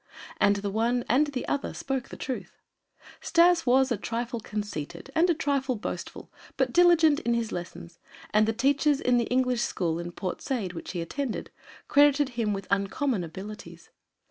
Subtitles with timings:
[0.39, 2.57] And the one and the other spoke the truth.
[3.19, 7.99] Stas was a trifle conceited and a trifle boastful, but diligent in his lessons,
[8.33, 11.51] and the teachers in the English school in Port Said, which he attended,
[11.87, 13.91] credited him with uncommon abilities.